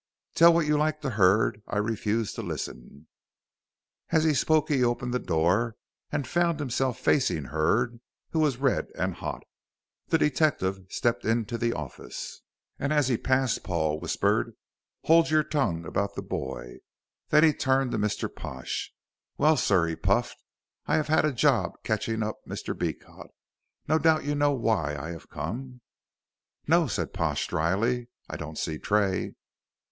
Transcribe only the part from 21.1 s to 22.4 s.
a job catching up